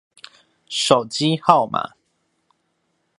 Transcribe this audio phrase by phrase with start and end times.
[0.67, 1.91] 手機號碼